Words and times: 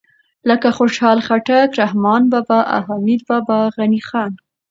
لکه 0.49 0.67
خوشحال 0.77 1.19
خټک، 1.27 1.69
رحمان 1.81 2.23
بابا 2.33 2.59
او 2.73 2.81
حمید 2.87 3.21
بابا، 3.29 3.59
غني 3.75 4.01
خان 4.07 4.31